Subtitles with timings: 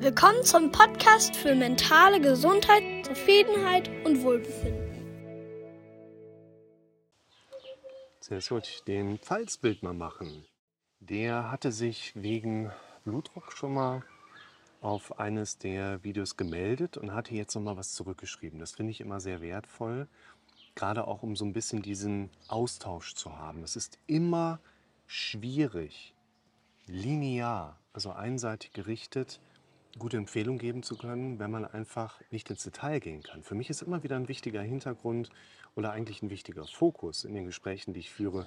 [0.00, 5.04] Willkommen zum Podcast für mentale Gesundheit, Zufriedenheit und Wohlbefinden.
[8.20, 10.44] Zuerst wollte ich den Pfalzbild mal machen.
[11.00, 12.70] Der hatte sich wegen
[13.02, 14.04] Blutdruck schon mal
[14.80, 18.60] auf eines der Videos gemeldet und hatte jetzt noch mal was zurückgeschrieben.
[18.60, 20.06] Das finde ich immer sehr wertvoll,
[20.76, 23.64] gerade auch um so ein bisschen diesen Austausch zu haben.
[23.64, 24.60] Es ist immer
[25.08, 26.14] schwierig,
[26.86, 29.40] linear, also einseitig gerichtet,
[29.98, 33.42] gute Empfehlung geben zu können, wenn man einfach nicht ins Detail gehen kann.
[33.42, 35.30] Für mich ist immer wieder ein wichtiger Hintergrund
[35.74, 38.46] oder eigentlich ein wichtiger Fokus in den Gesprächen, die ich führe,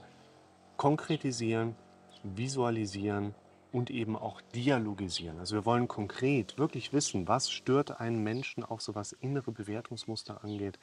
[0.78, 1.76] konkretisieren,
[2.24, 3.36] visualisieren
[3.72, 5.40] und eben auch dialogisieren.
[5.40, 10.44] Also wir wollen konkret wirklich wissen, was stört einen Menschen, auch so was innere Bewertungsmuster
[10.44, 10.80] angeht.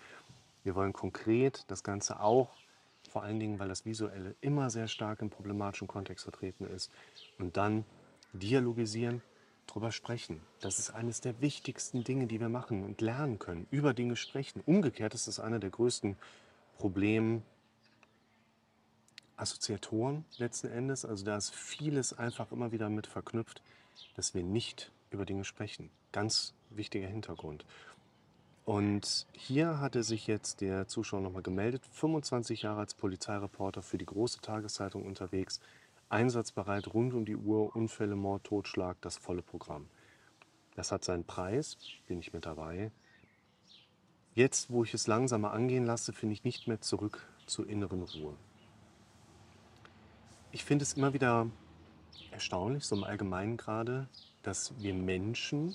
[0.65, 2.51] Wir wollen konkret das Ganze auch,
[3.11, 6.91] vor allen Dingen, weil das Visuelle immer sehr stark im problematischen Kontext vertreten ist,
[7.39, 7.85] und dann
[8.33, 9.23] dialogisieren,
[9.69, 10.41] drüber sprechen.
[10.61, 13.67] Das ist eines der wichtigsten Dinge, die wir machen und lernen können.
[13.71, 14.63] Über Dinge sprechen.
[14.67, 16.17] Umgekehrt ist das einer der größten
[16.79, 17.43] Problem
[19.37, 21.05] Assoziatoren letzten Endes.
[21.05, 23.63] Also da ist vieles einfach immer wieder mit verknüpft,
[24.17, 25.91] dass wir nicht über Dinge sprechen.
[26.13, 27.65] Ganz wichtiger Hintergrund.
[28.65, 34.05] Und hier hatte sich jetzt der Zuschauer nochmal gemeldet, 25 Jahre als Polizeireporter für die
[34.05, 35.61] große Tageszeitung unterwegs,
[36.09, 39.89] einsatzbereit rund um die Uhr, Unfälle, Mord, Totschlag, das volle Programm.
[40.75, 42.93] Das hat seinen Preis, bin ich mit dabei.
[44.35, 48.37] Jetzt, wo ich es langsamer angehen lasse, finde ich nicht mehr zurück zur inneren Ruhe.
[50.53, 51.51] Ich finde es immer wieder
[52.31, 54.09] erstaunlich, so im Allgemeinen gerade,
[54.43, 55.75] dass wir Menschen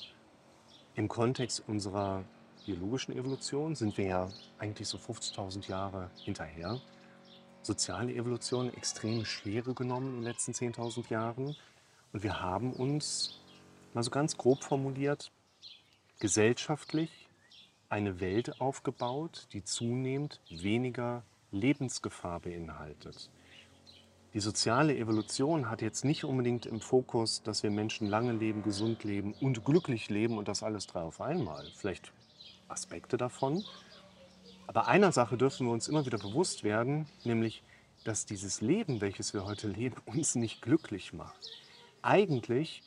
[0.95, 2.23] im Kontext unserer
[2.65, 6.79] biologischen Evolution sind wir ja eigentlich so 50.000 Jahre hinterher
[7.65, 11.55] soziale Evolution extrem Schwere genommen in den letzten 10.000 Jahren.
[12.11, 13.39] Und wir haben uns,
[13.93, 15.31] mal so ganz grob formuliert,
[16.19, 17.27] gesellschaftlich
[17.89, 23.29] eine Welt aufgebaut, die zunehmend weniger Lebensgefahr beinhaltet.
[24.33, 29.03] Die soziale Evolution hat jetzt nicht unbedingt im Fokus, dass wir Menschen lange leben, gesund
[29.03, 31.67] leben und glücklich leben und das alles drei auf einmal.
[31.75, 32.11] Vielleicht
[32.67, 33.63] Aspekte davon,
[34.67, 37.63] aber einer Sache dürfen wir uns immer wieder bewusst werden, nämlich,
[38.03, 41.49] dass dieses Leben, welches wir heute leben, uns nicht glücklich macht.
[42.01, 42.83] Eigentlich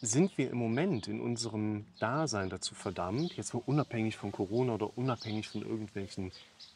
[0.00, 4.98] sind wir im Moment in unserem Dasein dazu verdammt, jetzt mal unabhängig von Corona oder
[4.98, 6.32] unabhängig von irgendwelchen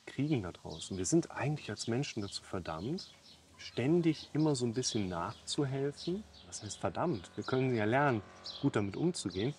[0.07, 3.13] Kriegen da draußen, wir sind eigentlich als Menschen dazu verdammt,
[3.57, 6.23] ständig immer so ein bisschen nachzuhelfen.
[6.47, 7.31] Was heißt verdammt?
[7.35, 8.23] Wir können ja lernen,
[8.61, 9.55] gut damit umzugehen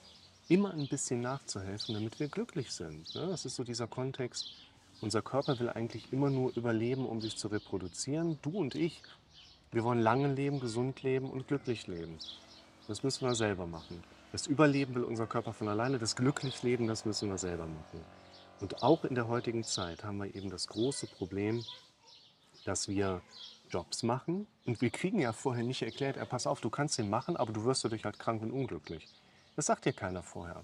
[0.50, 3.13] immer ein bisschen nachzuhelfen, damit wir glücklich sind.
[3.16, 3.28] Ne?
[3.28, 4.53] Das ist so dieser Kontext.
[5.02, 8.40] Unser Körper will eigentlich immer nur überleben, um sich zu reproduzieren.
[8.41, 9.02] Du und ich,
[9.72, 12.18] wir wollen lange leben, gesund leben und glücklich leben.
[12.88, 14.03] Das müssen wir selber machen.
[14.31, 18.02] Das Überleben will unser Körper von alleine, das Glücklichleben, das müssen wir selber machen.
[18.59, 21.63] Und auch in der heutigen Zeit haben wir eben das große Problem,
[22.66, 23.22] dass wir
[23.69, 27.38] Jobs machen und wir kriegen ja vorher nicht erklärt, pass auf, du kannst den machen,
[27.38, 29.07] aber du wirst dadurch halt krank und unglücklich.
[29.57, 30.63] Das sagt dir keiner vorher.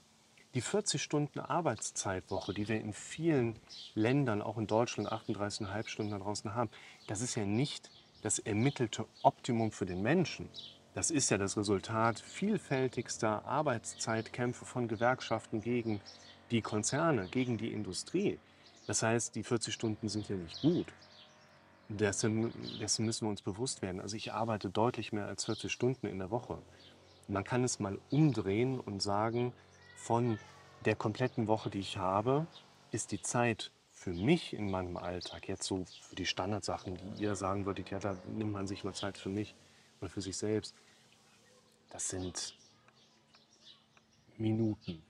[0.54, 3.60] Die 40 Stunden Arbeitszeitwoche, die wir in vielen
[3.96, 6.70] Ländern, auch in Deutschland 38,5 Stunden da draußen haben,
[7.08, 7.90] das ist ja nicht
[8.22, 10.48] das ermittelte Optimum für den Menschen.
[10.94, 16.00] Das ist ja das Resultat vielfältigster Arbeitszeitkämpfe von Gewerkschaften gegen
[16.52, 18.38] die Konzerne, gegen die Industrie.
[18.86, 20.94] Das heißt, die 40 Stunden sind ja nicht gut.
[21.90, 24.00] Dessen, dessen müssen wir uns bewusst werden.
[24.00, 26.60] Also ich arbeite deutlich mehr als 40 Stunden in der Woche.
[27.28, 29.54] Man kann es mal umdrehen und sagen,
[29.96, 30.38] von
[30.86, 32.48] der kompletten Woche, die ich habe,
[32.92, 37.36] ist die Zeit für mich in meinem Alltag, jetzt so für die Standardsachen, die ihr
[37.36, 39.56] sagen würdet, ja, da nimmt man sich mal Zeit für mich
[40.02, 40.76] oder für sich selbst,
[41.90, 42.56] das sind
[44.38, 45.02] Minuten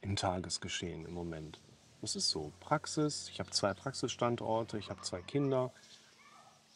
[0.00, 1.60] im Tagesgeschehen im Moment.
[2.00, 2.52] Das ist so.
[2.60, 5.70] Praxis, ich habe zwei Praxisstandorte, ich habe zwei Kinder,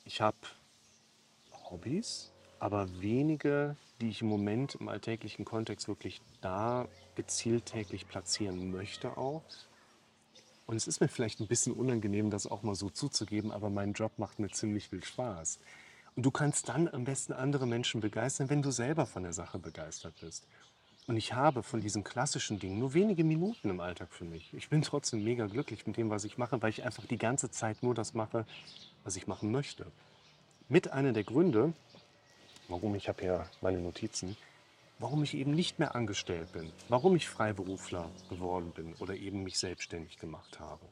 [0.04, 0.36] ich habe
[1.70, 2.30] Hobbys,
[2.64, 9.18] aber wenige, die ich im Moment im alltäglichen Kontext wirklich da gezielt täglich platzieren möchte
[9.18, 9.42] auch.
[10.64, 13.92] Und es ist mir vielleicht ein bisschen unangenehm, das auch mal so zuzugeben, aber mein
[13.92, 15.58] Job macht mir ziemlich viel Spaß.
[16.16, 19.58] Und du kannst dann am besten andere Menschen begeistern, wenn du selber von der Sache
[19.58, 20.46] begeistert bist.
[21.06, 24.54] Und ich habe von diesen klassischen Dingen nur wenige Minuten im Alltag für mich.
[24.54, 27.50] Ich bin trotzdem mega glücklich mit dem, was ich mache, weil ich einfach die ganze
[27.50, 28.46] Zeit nur das mache,
[29.02, 29.84] was ich machen möchte.
[30.70, 31.74] Mit einer der Gründe,
[32.68, 34.36] warum ich habe ja meine Notizen,
[34.98, 39.58] warum ich eben nicht mehr angestellt bin, warum ich Freiberufler geworden bin oder eben mich
[39.58, 40.84] selbstständig gemacht habe.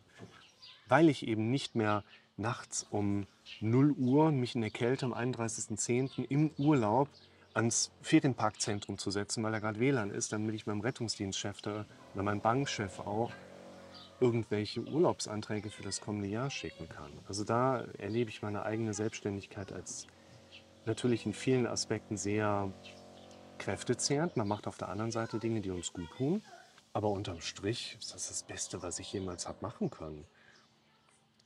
[0.89, 2.05] Weil ich eben nicht mehr
[2.37, 3.27] nachts um
[3.61, 6.25] 0 Uhr mich in der Kälte am 31.10.
[6.29, 7.09] im Urlaub
[7.55, 12.41] ans Ferienparkzentrum zu setzen, weil da gerade WLAN ist, damit ich meinem Rettungsdienstchef oder meinem
[12.41, 13.31] Bankchef auch
[14.21, 17.11] irgendwelche Urlaubsanträge für das kommende Jahr schicken kann.
[17.29, 20.07] Also da erlebe ich meine eigene Selbstständigkeit als
[20.87, 22.73] natürlich in vielen Aspekten sehr
[23.59, 24.37] kräftezehrend.
[24.37, 26.43] Man macht auf der anderen Seite Dinge, die uns gut tun.
[26.93, 30.25] Aber unterm Strich ist das das Beste, was ich jemals habe machen können.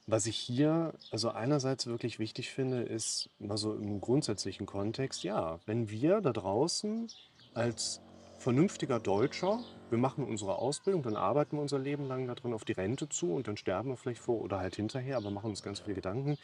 [0.08, 5.58] Was ich hier also einerseits wirklich wichtig finde, ist mal so im grundsätzlichen Kontext, ja,
[5.66, 7.08] wenn wir da draußen
[7.54, 8.00] als
[8.38, 9.60] vernünftiger Deutscher,
[9.90, 13.32] wir machen unsere Ausbildung, dann arbeiten wir unser Leben lang darin auf die Rente zu
[13.32, 16.38] und dann sterben wir vielleicht vor oder halt hinterher, aber machen uns ganz viele Gedanken.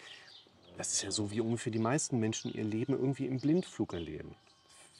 [0.76, 4.34] Das ist ja so, wie ungefähr die meisten Menschen ihr Leben irgendwie im Blindflug erleben.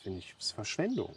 [0.02, 1.14] Finde ich, ist Verschwendung.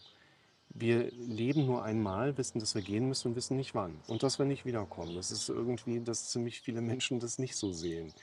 [0.70, 4.02] Wir leben nur einmal, wissen, dass wir gehen müssen und wissen nicht wann.
[4.08, 5.16] Und dass wir nicht wiederkommen.
[5.16, 8.14] Das ist irgendwie, dass ziemlich viele Menschen das nicht so sehen.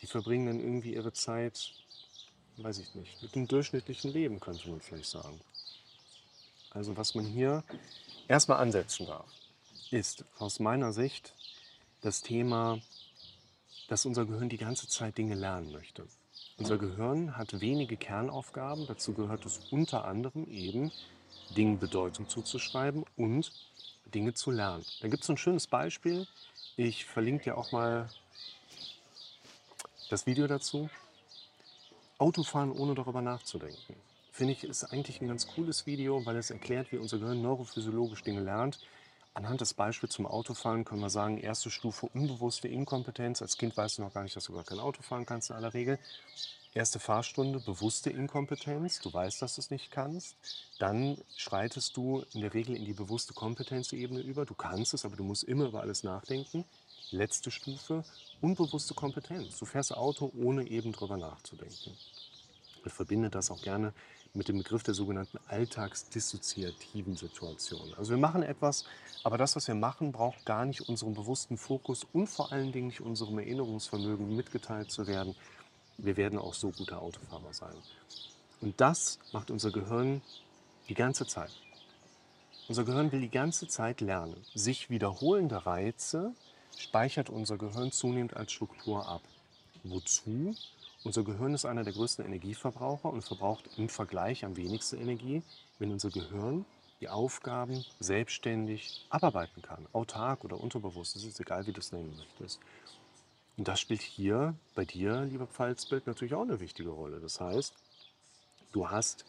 [0.00, 1.72] Die verbringen dann irgendwie ihre Zeit,
[2.58, 5.40] weiß ich nicht, mit dem durchschnittlichen Leben, könnte man vielleicht sagen.
[6.70, 7.64] Also was man hier
[8.28, 9.30] erstmal ansetzen darf,
[9.90, 11.34] ist aus meiner Sicht
[12.00, 12.80] das Thema,
[13.90, 16.06] dass unser Gehirn die ganze Zeit Dinge lernen möchte.
[16.58, 18.86] Unser Gehirn hat wenige Kernaufgaben.
[18.86, 20.92] Dazu gehört es unter anderem eben,
[21.56, 23.50] Dingen Bedeutung zuzuschreiben und
[24.14, 24.84] Dinge zu lernen.
[25.00, 26.28] Da gibt es ein schönes Beispiel.
[26.76, 28.08] Ich verlinke dir auch mal
[30.08, 30.88] das Video dazu.
[32.18, 33.96] Autofahren ohne darüber nachzudenken.
[34.30, 38.22] Finde ich, ist eigentlich ein ganz cooles Video, weil es erklärt, wie unser Gehirn neurophysiologisch
[38.22, 38.78] Dinge lernt.
[39.40, 43.40] Anhand des Beispiels zum Autofahren können wir sagen, erste Stufe unbewusste Inkompetenz.
[43.40, 45.56] Als Kind weißt du noch gar nicht, dass du gar kein Auto fahren kannst in
[45.56, 45.98] aller Regel.
[46.74, 50.36] Erste Fahrstunde, bewusste Inkompetenz, du weißt, dass du es nicht kannst.
[50.78, 54.44] Dann schreitest du in der Regel in die bewusste Kompetenzebene über.
[54.44, 56.66] Du kannst es, aber du musst immer über alles nachdenken.
[57.10, 58.04] Letzte Stufe,
[58.42, 59.58] unbewusste Kompetenz.
[59.58, 61.96] Du fährst Auto, ohne eben drüber nachzudenken.
[62.84, 63.94] Ich verbinde das auch gerne
[64.34, 67.94] mit dem Begriff der sogenannten alltagsdissoziativen Situation.
[67.98, 68.84] Also wir machen etwas,
[69.24, 72.88] aber das, was wir machen, braucht gar nicht unseren bewussten Fokus und vor allen Dingen
[72.88, 75.34] nicht unserem Erinnerungsvermögen mitgeteilt zu werden.
[75.98, 77.74] Wir werden auch so gute Autofahrer sein.
[78.60, 80.22] Und das macht unser Gehirn
[80.88, 81.52] die ganze Zeit.
[82.68, 84.36] Unser Gehirn will die ganze Zeit lernen.
[84.54, 86.32] Sich wiederholende Reize
[86.78, 89.22] speichert unser Gehirn zunehmend als Struktur ab.
[89.82, 90.54] Wozu?
[91.02, 95.42] Unser Gehirn ist einer der größten Energieverbraucher und verbraucht im Vergleich am wenigsten Energie,
[95.78, 96.66] wenn unser Gehirn
[97.00, 102.14] die Aufgaben selbstständig abarbeiten kann, autark oder unterbewusst, es ist egal, wie du es nennen
[102.18, 102.60] möchtest.
[103.56, 107.20] Und das spielt hier bei dir, lieber Pfalzbild, natürlich auch eine wichtige Rolle.
[107.20, 107.74] Das heißt,
[108.72, 109.24] du hast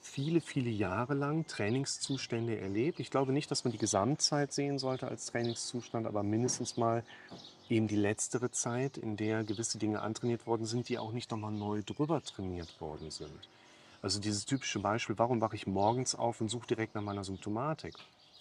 [0.00, 3.00] viele, viele Jahre lang Trainingszustände erlebt.
[3.00, 7.04] Ich glaube nicht, dass man die Gesamtzeit sehen sollte als Trainingszustand, aber mindestens mal
[7.68, 11.52] eben die letztere Zeit, in der gewisse Dinge antrainiert worden sind, die auch nicht nochmal
[11.52, 13.48] neu drüber trainiert worden sind.
[14.02, 17.94] Also dieses typische Beispiel, warum wache ich morgens auf und suche direkt nach meiner Symptomatik?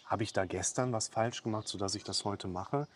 [0.06, 2.88] Habe ich da gestern was falsch gemacht, sodass ich das heute mache?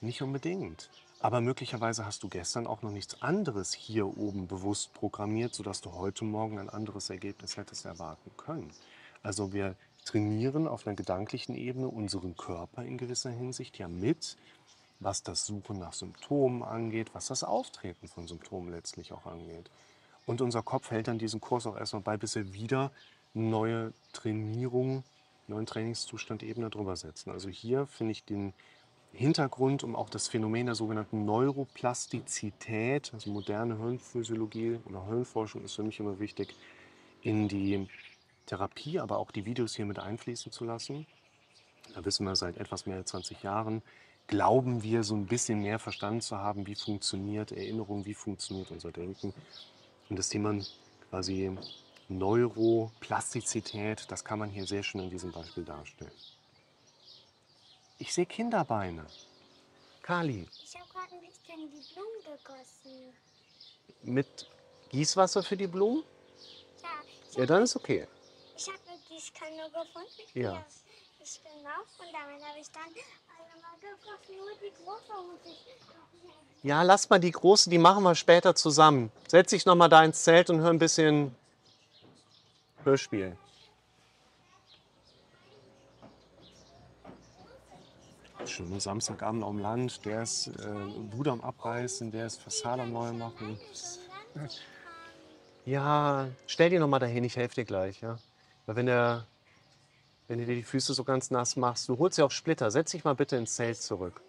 [0.00, 0.88] Nicht unbedingt.
[1.20, 5.92] Aber möglicherweise hast du gestern auch noch nichts anderes hier oben bewusst programmiert, sodass du
[5.92, 8.70] heute Morgen ein anderes Ergebnis hättest erwarten können.
[9.22, 14.36] Also wir trainieren auf einer gedanklichen Ebene unseren Körper in gewisser Hinsicht ja mit,
[15.00, 19.70] was das Suchen nach Symptomen angeht, was das Auftreten von Symptomen letztlich auch angeht.
[20.26, 22.90] Und unser Kopf hält dann diesen Kurs auch erstmal bei, bis er wieder
[23.32, 25.04] neue Trainierung,
[25.46, 27.30] neuen Trainingszustand eben darüber setzen.
[27.30, 28.52] Also hier finde ich den
[29.12, 35.82] Hintergrund, um auch das Phänomen der sogenannten Neuroplastizität, also moderne Hirnphysiologie oder Hirnforschung ist für
[35.82, 36.54] mich immer wichtig,
[37.22, 37.88] in die
[38.46, 41.06] Therapie, aber auch die Videos hier mit einfließen zu lassen.
[41.94, 43.82] Da wissen wir seit etwas mehr als 20 Jahren,
[44.28, 48.92] glauben wir so ein bisschen mehr verstanden zu haben, wie funktioniert Erinnerung, wie funktioniert unser
[48.92, 49.34] Denken.
[50.08, 50.56] Und das Thema
[51.10, 51.56] quasi
[52.08, 56.12] Neuroplastizität, das kann man hier sehr schön in diesem Beispiel darstellen.
[57.98, 59.06] Ich sehe Kinderbeine.
[60.02, 60.46] Kali.
[60.62, 63.12] Ich habe gerade ein bisschen die Blumen gegossen.
[64.02, 64.48] Mit
[64.90, 66.04] Gießwasser für die Blumen?
[66.82, 68.06] Ja, Ja, dann ist okay.
[68.56, 70.22] Ich habe eine Gießkanne gefunden.
[70.34, 70.64] Ja.
[71.30, 72.88] Ich bin auf und damit habe ich dann
[73.80, 74.36] gegossen.
[74.38, 76.62] Nur die große muss ich.
[76.62, 79.12] Ja, lass mal die große, die machen wir später zusammen.
[79.26, 81.34] Setz dich noch mal da ins Zelt und hör ein bisschen
[82.82, 83.36] Hörspiel.
[88.46, 90.52] Schöner Samstagabend am Land, der ist äh,
[91.10, 93.60] Bude am Abreißen, der ist Fassade am Neu machen.
[95.66, 98.00] Ja, stell dir noch mal dahin, ich helfe dir gleich.
[98.00, 98.18] Ja?
[98.64, 99.26] Weil wenn, der,
[100.28, 102.92] wenn du dir die Füße so ganz nass machst, du holst ja auch Splitter, setz
[102.92, 104.22] dich mal bitte ins Zelt zurück.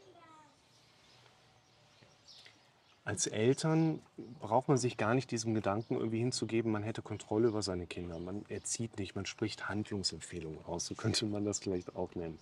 [3.09, 4.03] als Eltern
[4.39, 8.19] braucht man sich gar nicht diesem Gedanken irgendwie hinzugeben, man hätte Kontrolle über seine Kinder.
[8.19, 12.37] Man erzieht nicht, man spricht Handlungsempfehlungen aus, so könnte man das vielleicht auch nennen.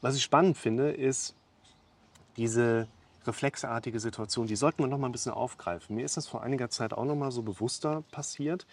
[0.00, 1.34] Was ich spannend finde, ist
[2.36, 2.86] diese
[3.26, 5.96] reflexartige Situation, die sollten wir noch mal ein bisschen aufgreifen.
[5.96, 8.68] Mir ist das vor einiger Zeit auch noch mal so bewusster passiert.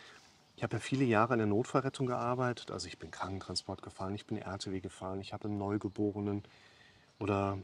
[0.58, 2.72] Ich habe ja viele Jahre in der Notfallrettung gearbeitet.
[2.72, 6.44] Also ich bin Krankentransport gefahren, ich bin RTW gefahren, ich habe im Neugeborenen
[7.20, 7.60] oder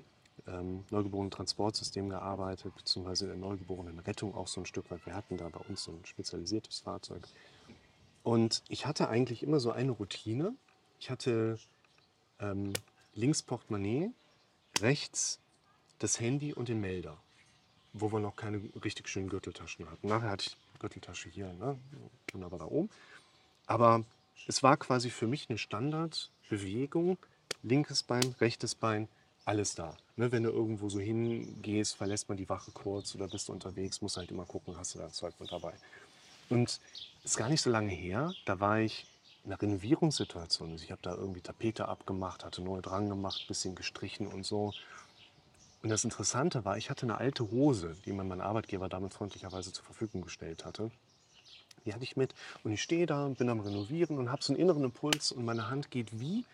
[0.45, 5.03] ähm, Neugeborenen-Transportsystem gearbeitet, beziehungsweise in der Neugeborenen-Rettung auch so ein Stück weit.
[5.07, 7.23] Wir hatten da bei uns so ein spezialisiertes Fahrzeug.
[8.21, 10.53] Und ich hatte eigentlich immer so eine Routine.
[10.99, 11.57] Ich hatte
[12.39, 12.73] ähm,
[13.15, 14.11] links Portemonnaie,
[14.81, 15.39] rechts
[15.97, 17.17] das Handy und den Melder,
[17.91, 20.07] wo wir noch keine richtig schönen Gürteltaschen hatten.
[20.07, 21.79] Nachher hatte ich Gürteltasche hier, ne?
[22.33, 22.89] wunderbar da oben.
[23.67, 24.03] Aber
[24.47, 27.17] es war quasi für mich eine Standardbewegung,
[27.63, 29.07] linkes Bein, rechtes Bein,
[29.45, 29.95] alles da.
[30.17, 34.01] Ne, wenn du irgendwo so hingehst, verlässt man die Wache kurz oder bist du unterwegs,
[34.01, 35.73] musst halt immer gucken, hast du da Zeug mit dabei.
[36.49, 36.81] Und es
[37.23, 39.05] ist gar nicht so lange her, da war ich
[39.45, 40.71] in einer Renovierungssituation.
[40.71, 44.73] Also ich habe da irgendwie Tapete abgemacht, hatte neu dran gemacht, bisschen gestrichen und so.
[45.83, 49.73] Und das Interessante war, ich hatte eine alte Hose, die mir mein Arbeitgeber damit freundlicherweise
[49.73, 50.89] zur Verfügung gestellt hatte.
[51.85, 54.53] Die hatte ich mit und ich stehe da und bin am Renovieren und habe so
[54.53, 56.45] einen inneren Impuls und meine Hand geht wie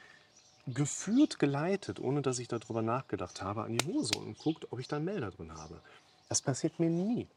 [0.66, 4.88] geführt geleitet, ohne dass ich darüber nachgedacht habe, an die Hose und guckt, ob ich
[4.88, 5.80] da einen Melder drin habe.
[6.28, 7.28] Das passiert mir nie.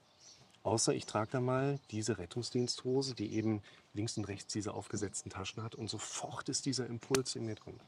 [0.62, 5.62] Außer ich trage da mal diese Rettungsdiensthose, die eben links und rechts diese aufgesetzten Taschen
[5.62, 7.78] hat und sofort ist dieser Impuls in mir drin.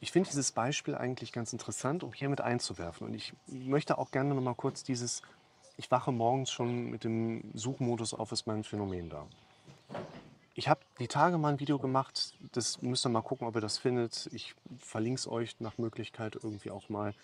[0.00, 3.06] Ich finde dieses Beispiel eigentlich ganz interessant, um hier mit einzuwerfen.
[3.06, 5.22] Und ich möchte auch gerne noch mal kurz dieses,
[5.76, 9.26] ich wache morgens schon mit dem Suchmodus auf, ist mein Phänomen da.
[10.54, 13.60] Ich habe die Tage mal ein Video gemacht, das müsst ihr mal gucken, ob ihr
[13.60, 14.28] das findet.
[14.32, 17.14] Ich verlinke es euch nach Möglichkeit irgendwie auch mal.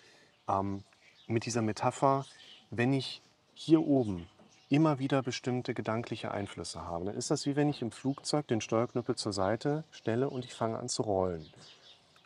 [0.47, 0.83] Ähm,
[1.27, 2.25] mit dieser Metapher,
[2.69, 3.21] wenn ich
[3.55, 4.27] hier oben
[4.69, 8.61] immer wieder bestimmte gedankliche Einflüsse habe, dann ist das wie wenn ich im Flugzeug den
[8.61, 11.45] Steuerknüppel zur Seite stelle und ich fange an zu rollen.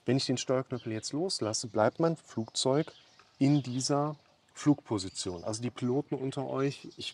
[0.08, 2.94] Wenn ich den Steuerknüppel jetzt loslasse, bleibt mein Flugzeug
[3.40, 4.16] in dieser
[4.54, 5.44] Flugposition.
[5.44, 7.14] Also die Piloten unter euch, ich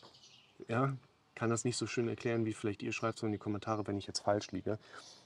[0.67, 0.93] ja,
[1.33, 3.97] kann das nicht so schön erklären, wie vielleicht ihr schreibt es in die Kommentare, wenn
[3.97, 4.77] ich jetzt falsch liege,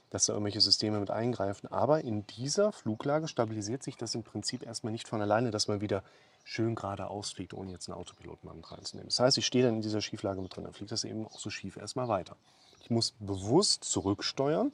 [0.08, 1.70] dass da irgendwelche Systeme mit eingreifen.
[1.70, 5.82] Aber in dieser Fluglage stabilisiert sich das im Prinzip erstmal nicht von alleine, dass man
[5.82, 6.02] wieder
[6.44, 9.10] schön geradeaus fliegt, ohne jetzt einen Autopiloten mit reinzunehmen.
[9.10, 11.38] Das heißt, ich stehe dann in dieser Schieflage mit drin, dann fliegt das eben auch
[11.38, 12.34] so schief erstmal weiter.
[12.80, 14.72] Ich muss bewusst zurücksteuern,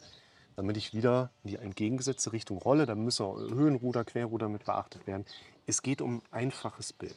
[0.56, 2.86] damit ich wieder in die entgegengesetzte Richtung rolle.
[2.86, 5.24] Da müssen Höhenruder, Querruder mit beachtet werden.
[5.66, 7.16] Es geht um ein einfaches Bild.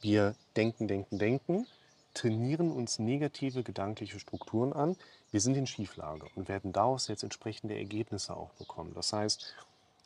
[0.00, 1.66] Wir denken, denken, denken
[2.14, 4.96] trainieren uns negative gedankliche Strukturen an.
[5.30, 8.92] Wir sind in Schieflage und werden daraus jetzt entsprechende Ergebnisse auch bekommen.
[8.94, 9.54] Das heißt,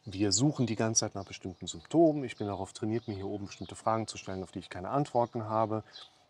[0.05, 2.23] wir suchen die ganze Zeit nach bestimmten Symptomen.
[2.23, 4.91] Ich bin darauf trainiert, mir hier oben bestimmte Fragen zu stellen, auf die ich keine
[4.91, 5.83] Antworten habe.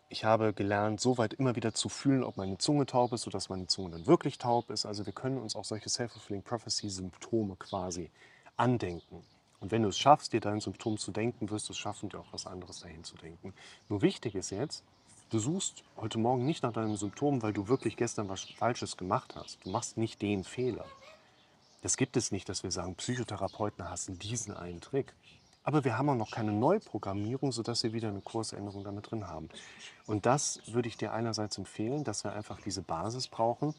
[0.09, 3.49] Ich habe gelernt, so weit immer wieder zu fühlen, ob meine Zunge taub ist, sodass
[3.49, 4.85] meine Zunge dann wirklich taub ist.
[4.85, 8.09] Also wir können uns auch solche Self-Fulfilling Prophecy-Symptome quasi
[8.55, 9.23] andenken.
[9.59, 12.19] Und wenn du es schaffst, dir dein Symptom zu denken, wirst du es schaffen, dir
[12.19, 13.53] auch was anderes dahin zu denken.
[13.89, 14.83] Nur wichtig ist jetzt,
[15.29, 19.35] Du suchst heute Morgen nicht nach deinem Symptom, weil du wirklich gestern was Falsches gemacht
[19.35, 19.59] hast.
[19.65, 20.85] Du machst nicht den Fehler.
[21.81, 25.13] Das gibt es nicht, dass wir sagen, Psychotherapeuten hassen diesen einen Trick.
[25.67, 29.49] Aber wir haben auch noch keine Neuprogrammierung, sodass wir wieder eine Kursänderung damit drin haben.
[30.05, 33.75] Und das würde ich dir einerseits empfehlen, dass wir einfach diese Basis brauchen.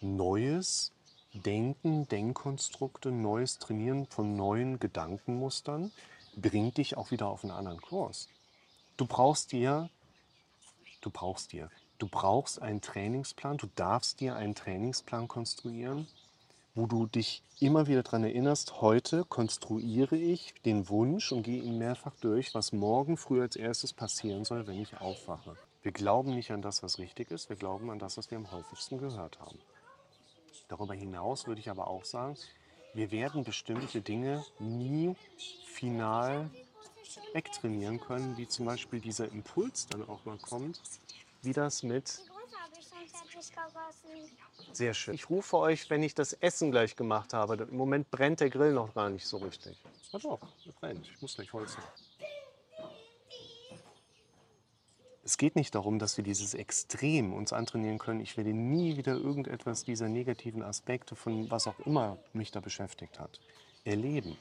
[0.00, 0.92] Neues
[1.34, 5.92] Denken, Denkkonstrukte, neues Trainieren von neuen Gedankenmustern
[6.34, 8.30] bringt dich auch wieder auf einen anderen Kurs.
[8.96, 9.90] Du brauchst dir
[11.00, 11.70] du brauchst dir.
[11.98, 16.06] Du brauchst einen Trainingsplan, du darfst dir einen Trainingsplan konstruieren,
[16.78, 21.76] wo du dich immer wieder daran erinnerst, heute konstruiere ich den Wunsch und gehe ihn
[21.76, 25.56] mehrfach durch, was morgen früh als erstes passieren soll, wenn ich aufwache.
[25.82, 28.52] Wir glauben nicht an das, was richtig ist, wir glauben an das, was wir am
[28.52, 29.58] häufigsten gehört haben.
[30.68, 32.36] Darüber hinaus würde ich aber auch sagen,
[32.94, 35.16] wir werden bestimmte Dinge nie
[35.66, 36.48] final
[37.32, 40.80] wegtrainieren können, wie zum Beispiel dieser Impuls dann auch mal kommt,
[41.42, 42.20] wie das mit...
[44.72, 45.14] Sehr schön.
[45.14, 47.54] Ich rufe euch, wenn ich das Essen gleich gemacht habe.
[47.54, 49.76] Im Moment brennt der Grill noch gar nicht so richtig.
[50.12, 51.08] Ja doch, er brennt.
[51.08, 51.82] Ich muss gleich holzen.
[55.24, 58.20] Es geht nicht darum, dass wir dieses Extrem uns antrainieren können.
[58.20, 63.20] Ich werde nie wieder irgendetwas dieser negativen Aspekte von was auch immer mich da beschäftigt
[63.20, 63.38] hat,
[63.84, 64.38] erleben.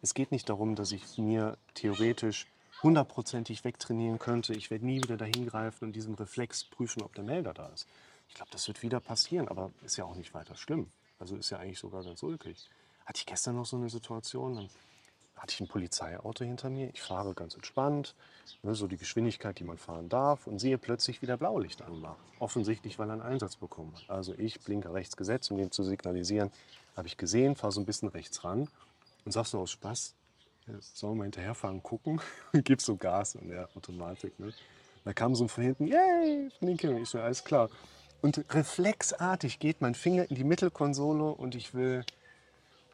[0.00, 2.46] Es geht nicht darum, dass ich mir theoretisch
[2.82, 4.54] hundertprozentig wegtrainieren könnte.
[4.54, 7.86] Ich werde nie wieder dahin greifen und diesen Reflex prüfen, ob der Melder da ist.
[8.28, 10.90] Ich glaube, das wird wieder passieren, aber ist ja auch nicht weiter schlimm.
[11.18, 12.68] Also ist ja eigentlich sogar ganz ulkig.
[13.06, 14.68] Hatte ich gestern noch so eine Situation, dann
[15.36, 16.90] hatte ich ein Polizeiauto hinter mir.
[16.92, 18.14] Ich fahre ganz entspannt,
[18.62, 22.22] ne, so die Geschwindigkeit, die man fahren darf, und sehe plötzlich wieder Blaulicht anmachen.
[22.38, 24.10] Offensichtlich, weil er einen Einsatz bekommen hat.
[24.10, 26.50] Also ich blinke rechts gesetzt, um dem zu signalisieren,
[26.96, 28.68] habe ich gesehen, fahre so ein bisschen rechts ran
[29.24, 30.14] und sagst nur aus Spaß,
[30.68, 32.20] ja, sollen wir hinterherfahren, gucken
[32.52, 34.38] und gibst so Gas in der Automatik.
[34.38, 34.52] Ne?
[35.04, 37.70] Da kam so von hinten, yay, Blinke, und ich so, alles klar.
[38.20, 42.04] Und reflexartig geht mein Finger in die Mittelkonsole und ich will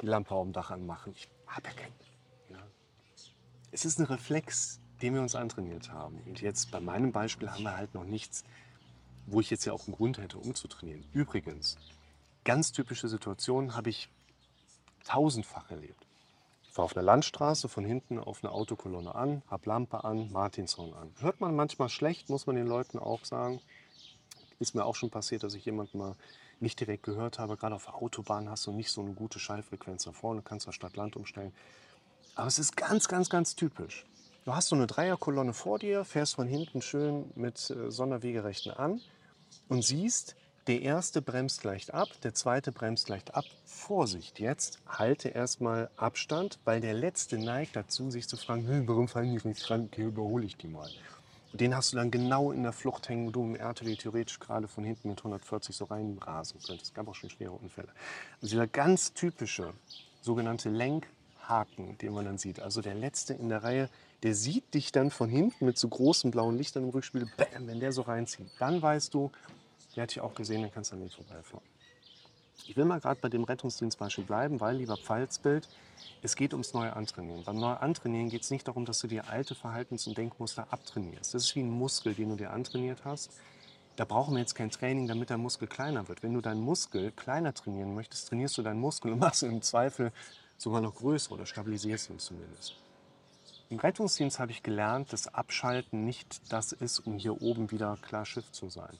[0.02, 1.12] die Lampe auf dem Dach anmachen.
[1.16, 1.92] Ich habe ja keinen
[3.74, 6.20] es ist ein Reflex, den wir uns antrainiert haben.
[6.26, 8.44] Und jetzt bei meinem Beispiel haben wir halt noch nichts,
[9.26, 11.04] wo ich jetzt ja auch einen Grund hätte, umzutrainieren.
[11.12, 11.76] Übrigens,
[12.44, 14.08] ganz typische Situationen habe ich
[15.04, 16.06] tausendfach erlebt.
[16.74, 21.14] War auf einer Landstraße von hinten auf eine Autokolonne an, habe Lampe an, Martinshorn an.
[21.20, 23.60] Hört man manchmal schlecht, muss man den Leuten auch sagen.
[24.58, 26.16] Ist mir auch schon passiert, dass ich jemanden mal
[26.60, 27.56] nicht direkt gehört habe.
[27.56, 30.72] Gerade auf der Autobahn hast du nicht so eine gute Schallfrequenz da vorne, kannst du
[30.72, 31.52] Stadt-Land umstellen.
[32.34, 34.04] Aber es ist ganz, ganz, ganz typisch.
[34.44, 39.00] Du hast so eine Dreierkolonne vor dir, fährst von hinten schön mit äh, Sonderwegerechten an
[39.68, 40.36] und siehst,
[40.66, 43.44] der erste bremst leicht ab, der zweite bremst leicht ab.
[43.64, 49.08] Vorsicht, jetzt halte erstmal Abstand, weil der letzte neigt dazu, sich zu fragen, hm, warum
[49.08, 49.88] fallen die nicht dran?
[49.92, 50.88] Okay, überhole ich die mal.
[51.52, 54.66] Den hast du dann genau in der Flucht hängen, wo du im RTW theoretisch gerade
[54.66, 56.90] von hinten mit 140 so reinrasen könntest.
[56.90, 57.88] Es gab auch schon schwere Unfälle.
[58.40, 59.72] Also dieser ganz typische
[60.20, 61.06] sogenannte Lenk-
[61.48, 62.60] Haken, den man dann sieht.
[62.60, 63.88] Also der letzte in der Reihe,
[64.22, 67.28] der sieht dich dann von hinten mit so großen blauen Lichtern im Rückspiel.
[67.36, 69.30] Bam, wenn der so reinzieht, dann weißt du,
[69.94, 71.64] der hat dich auch gesehen, dann kannst du an nicht vorbeifahren.
[72.66, 75.68] Ich will mal gerade bei dem Rettungsdienstbeispiel bleiben, weil, lieber Pfalzbild,
[76.22, 77.44] es geht ums neue Antrainieren.
[77.44, 81.34] Beim neuen Antrainieren geht es nicht darum, dass du dir alte Verhaltens- und Denkmuster abtrainierst.
[81.34, 83.32] Das ist wie ein Muskel, den du dir antrainiert hast.
[83.96, 86.22] Da brauchen wir jetzt kein Training, damit der Muskel kleiner wird.
[86.22, 90.12] Wenn du deinen Muskel kleiner trainieren möchtest, trainierst du deinen Muskel und machst im Zweifel
[90.56, 92.74] sogar noch größer oder stabilisierst ihn zumindest.
[93.70, 98.24] Im Rettungsdienst habe ich gelernt, dass Abschalten nicht das ist, um hier oben wieder klar
[98.24, 98.96] Schiff zu sein,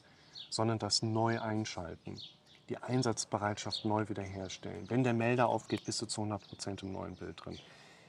[0.55, 2.21] sondern das Neu-Einschalten,
[2.69, 4.89] die Einsatzbereitschaft neu wiederherstellen.
[4.89, 7.59] Wenn der Melder aufgeht, bist du zu 100 Prozent im neuen Bild drin.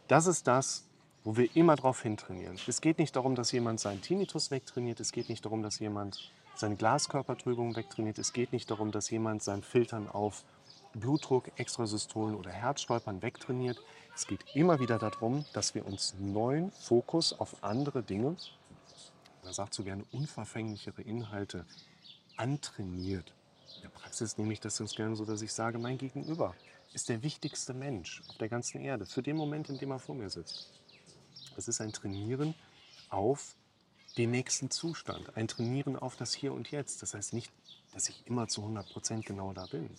[0.07, 0.85] Das ist das,
[1.23, 2.57] wo wir immer drauf hintrainieren.
[2.67, 4.99] Es geht nicht darum, dass jemand seinen Tinnitus wegtrainiert.
[4.99, 8.19] Es geht nicht darum, dass jemand seine Glaskörpertrübung wegtrainiert.
[8.19, 10.45] Es geht nicht darum, dass jemand sein Filtern auf
[10.93, 13.81] Blutdruck, Extrasystolen oder Herzstolpern wegtrainiert.
[14.15, 18.37] Es geht immer wieder darum, dass wir uns neuen Fokus auf andere Dinge,
[19.43, 21.65] man sagt so gerne unverfänglichere Inhalte,
[22.37, 23.33] antrainiert.
[23.77, 26.55] In der Praxis nehme ich das ganz gerne so, dass ich sage, mein Gegenüber
[26.93, 30.15] ist der wichtigste Mensch auf der ganzen Erde für den Moment, in dem er vor
[30.15, 30.71] mir sitzt.
[31.57, 32.55] Es ist ein Trainieren
[33.09, 33.55] auf
[34.17, 37.01] den nächsten Zustand, ein Trainieren auf das Hier und Jetzt.
[37.01, 37.51] Das heißt nicht,
[37.93, 39.89] dass ich immer zu 100 Prozent genau da bin.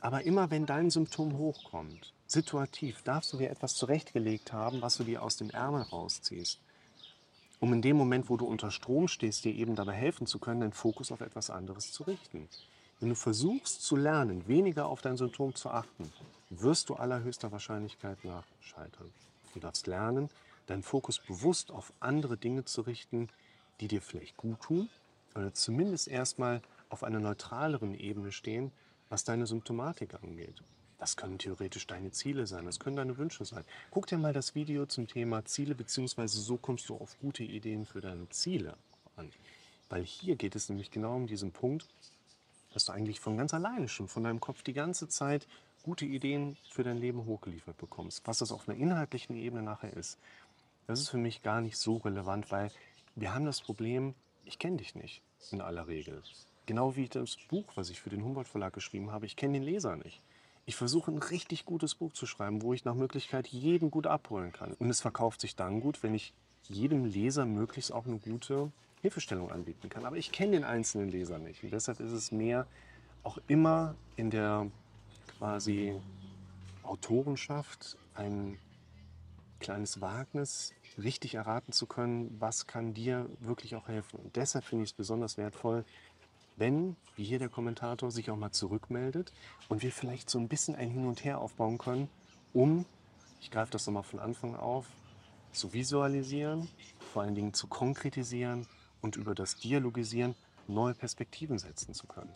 [0.00, 5.04] Aber immer wenn dein Symptom hochkommt, situativ, darfst du dir etwas zurechtgelegt haben, was du
[5.04, 6.60] dir aus dem Ärmel rausziehst.
[7.60, 10.60] Um in dem Moment, wo du unter Strom stehst, dir eben dabei helfen zu können,
[10.60, 12.48] den Fokus auf etwas anderes zu richten.
[13.00, 16.12] Wenn du versuchst zu lernen, weniger auf dein Symptom zu achten,
[16.50, 19.12] wirst du allerhöchster Wahrscheinlichkeit nach scheitern.
[19.54, 20.30] Du darfst lernen,
[20.66, 23.28] deinen Fokus bewusst auf andere Dinge zu richten,
[23.80, 24.88] die dir vielleicht gut tun
[25.34, 28.72] oder zumindest erstmal auf einer neutraleren Ebene stehen,
[29.08, 30.62] was deine Symptomatik angeht.
[30.98, 33.64] Das können theoretisch deine Ziele sein, das können deine Wünsche sein.
[33.90, 37.86] Guck dir mal das Video zum Thema Ziele, beziehungsweise so kommst du auf gute Ideen
[37.86, 38.76] für deine Ziele
[39.16, 39.30] an.
[39.88, 41.86] Weil hier geht es nämlich genau um diesen Punkt,
[42.74, 45.46] dass du eigentlich von ganz alleine schon von deinem Kopf die ganze Zeit
[45.84, 48.26] gute Ideen für dein Leben hochgeliefert bekommst.
[48.26, 50.18] Was das auf einer inhaltlichen Ebene nachher ist,
[50.88, 52.70] das ist für mich gar nicht so relevant, weil
[53.14, 56.22] wir haben das Problem, ich kenne dich nicht in aller Regel.
[56.66, 59.26] Genau wie das Buch, was ich für den Humboldt Verlag geschrieben habe.
[59.26, 60.20] Ich kenne den Leser nicht.
[60.68, 64.52] Ich versuche ein richtig gutes Buch zu schreiben, wo ich nach Möglichkeit jeden gut abholen
[64.52, 64.74] kann.
[64.74, 69.50] Und es verkauft sich dann gut, wenn ich jedem Leser möglichst auch eine gute Hilfestellung
[69.50, 70.04] anbieten kann.
[70.04, 71.64] Aber ich kenne den einzelnen Leser nicht.
[71.64, 72.66] Und deshalb ist es mehr
[73.22, 74.70] auch immer in der
[75.38, 75.98] quasi
[76.82, 78.58] Autorenschaft ein
[79.60, 84.20] kleines Wagnis, richtig erraten zu können, was kann dir wirklich auch helfen.
[84.20, 85.86] Und deshalb finde ich es besonders wertvoll,
[86.58, 89.32] wenn, wie hier der Kommentator, sich auch mal zurückmeldet
[89.68, 92.08] und wir vielleicht so ein bisschen ein Hin und Her aufbauen können,
[92.52, 92.84] um,
[93.40, 94.86] ich greife das nochmal von Anfang auf,
[95.52, 96.68] zu visualisieren,
[97.12, 98.66] vor allen Dingen zu konkretisieren
[99.00, 100.34] und über das Dialogisieren
[100.66, 102.32] neue Perspektiven setzen zu können.